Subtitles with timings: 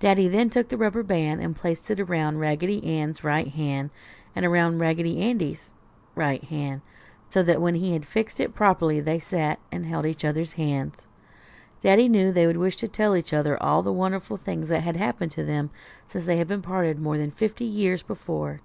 [0.00, 3.90] Daddy then took the rubber band and placed it around Raggedy Ann's right hand,
[4.34, 5.74] and around Raggedy Andy's
[6.14, 6.80] right hand,
[7.28, 11.06] so that when he had it fixed properly they sat and held each other's hands.
[11.82, 14.96] Daddy knew they would wish to tell each other all the wonderful things that had
[14.96, 15.68] happened to them
[16.08, 18.62] since they had parted more than fifty years before.